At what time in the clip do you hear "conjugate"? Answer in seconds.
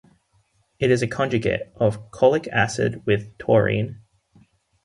1.07-1.71